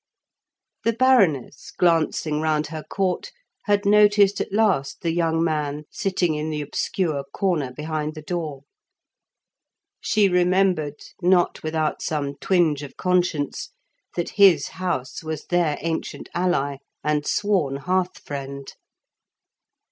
The 0.83 0.93
Baroness, 0.93 1.69
glancing 1.69 2.41
round 2.41 2.65
her 2.65 2.81
court, 2.81 3.31
had 3.65 3.85
noticed 3.85 4.41
at 4.41 4.51
last 4.51 5.01
the 5.01 5.11
young 5.13 5.43
man 5.43 5.83
sitting 5.91 6.33
in 6.33 6.49
the 6.49 6.59
obscure 6.59 7.23
corner 7.25 7.71
behind 7.71 8.15
the 8.15 8.23
door; 8.23 8.63
she 9.99 10.27
remembered, 10.27 10.99
not 11.21 11.61
without 11.61 12.01
some 12.01 12.33
twinge 12.37 12.81
of 12.81 12.97
conscience, 12.97 13.73
that 14.15 14.29
his 14.41 14.69
house 14.69 15.23
was 15.23 15.45
their 15.45 15.77
ancient 15.81 16.29
ally 16.33 16.77
and 17.03 17.27
sworn 17.27 17.75
hearth 17.75 18.17
friend. 18.25 18.73